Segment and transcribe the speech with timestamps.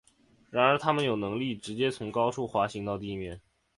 [0.49, 3.39] 然而它们有能力直接从高处滑行到地面。